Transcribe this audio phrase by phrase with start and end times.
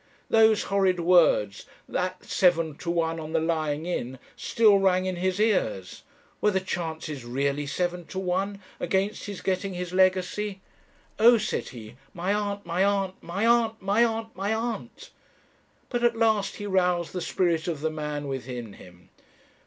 [0.31, 5.39] Those horrid words, that 'seven to one on the Lying in,' still rang in his
[5.39, 6.01] ears;
[6.41, 10.59] were the chances really seven to one against his getting his legacy?
[11.19, 15.11] 'Oh!' said he, 'my aunt, my aunt, my aunt, my aunt, my aunt!'
[15.89, 19.09] "But at last he roused the spirit of the man within him.